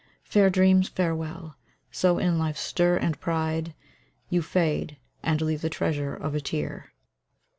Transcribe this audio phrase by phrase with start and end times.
[0.23, 1.57] Fair dreams, farewell!
[1.91, 3.75] So in life's stir and pride
[4.29, 6.91] You fade, and leave the treasure of a tear!